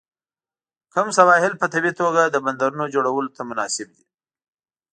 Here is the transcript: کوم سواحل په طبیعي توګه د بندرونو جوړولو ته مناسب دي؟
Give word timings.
کوم 0.93 1.07
سواحل 1.17 1.53
په 1.57 1.65
طبیعي 1.73 1.93
توګه 2.01 2.21
د 2.25 2.35
بندرونو 2.45 2.91
جوړولو 2.93 3.33
ته 3.35 3.41
مناسب 3.49 3.87
دي؟ 3.95 4.05